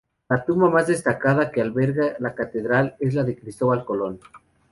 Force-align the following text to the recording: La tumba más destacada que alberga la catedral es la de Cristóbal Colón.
La 0.29 0.43
tumba 0.43 0.67
más 0.67 0.87
destacada 0.87 1.51
que 1.51 1.61
alberga 1.61 2.15
la 2.17 2.33
catedral 2.33 2.95
es 2.99 3.13
la 3.13 3.23
de 3.23 3.35
Cristóbal 3.37 3.85
Colón. 3.85 4.19